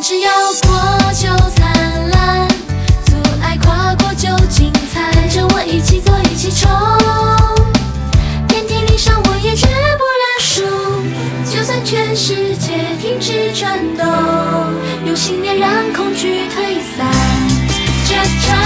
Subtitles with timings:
[0.00, 0.30] 只要
[0.62, 2.48] 过就灿烂，
[3.04, 5.10] 阻碍跨过就精彩。
[5.12, 6.70] 跟着我一起做，一起冲，
[8.46, 10.62] 遍体鳞伤我也绝不认输。
[11.52, 14.06] 就算全世界停止转动，
[15.04, 17.06] 用信念让恐惧退散。
[18.06, 18.57] Just try。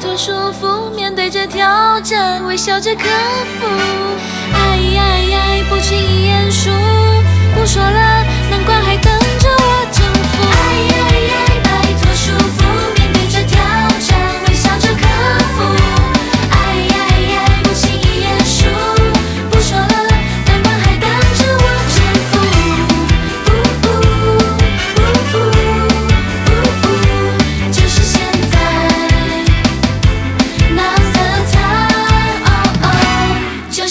[0.00, 3.02] 多舒服，面对着挑战，微笑着克
[3.58, 4.57] 服。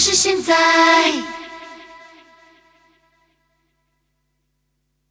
[0.08, 1.37] 是现在。